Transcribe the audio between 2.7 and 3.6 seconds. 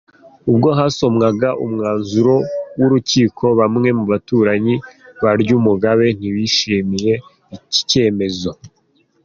w’urukiko